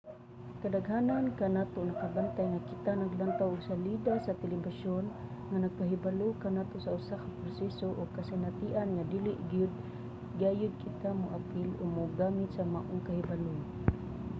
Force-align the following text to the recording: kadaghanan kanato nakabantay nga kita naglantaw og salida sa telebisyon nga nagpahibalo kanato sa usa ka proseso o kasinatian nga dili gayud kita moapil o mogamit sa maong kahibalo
kadaghanan 0.61 1.25
kanato 1.39 1.79
nakabantay 1.89 2.47
nga 2.51 2.65
kita 2.71 2.91
naglantaw 2.95 3.49
og 3.53 3.65
salida 3.71 4.13
sa 4.25 4.37
telebisyon 4.41 5.05
nga 5.49 5.57
nagpahibalo 5.63 6.27
kanato 6.43 6.75
sa 6.81 6.93
usa 6.99 7.15
ka 7.23 7.29
proseso 7.39 7.87
o 7.99 8.01
kasinatian 8.15 8.89
nga 8.95 9.03
dili 9.13 9.33
gayud 10.41 10.73
kita 10.83 11.09
moapil 11.21 11.69
o 11.81 11.83
mogamit 11.97 12.49
sa 12.53 12.63
maong 12.73 13.01
kahibalo 13.07 13.53